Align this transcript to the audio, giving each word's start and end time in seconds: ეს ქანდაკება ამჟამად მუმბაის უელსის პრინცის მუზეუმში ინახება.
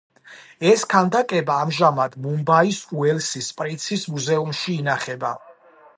ეს 0.69 0.85
ქანდაკება 0.93 1.57
ამჟამად 1.65 2.17
მუმბაის 2.27 2.79
უელსის 3.03 3.51
პრინცის 3.61 4.11
მუზეუმში 4.15 4.79
ინახება. 4.79 5.35